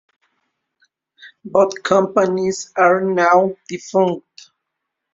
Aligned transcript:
Both 1.45 1.83
companies 1.83 2.73
are 2.75 3.01
now 3.01 3.55
defunct. 3.67 4.49